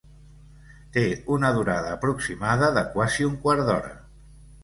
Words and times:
Té 0.95 1.03
una 1.35 1.51
durada 1.57 1.91
aproximada 1.97 2.69
de 2.79 2.85
quasi 2.97 3.27
un 3.31 3.35
quart 3.45 3.65
d'hora. 3.69 3.93